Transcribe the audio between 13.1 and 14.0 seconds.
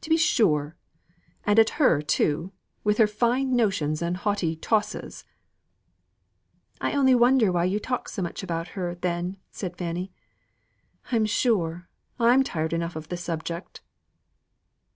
subject."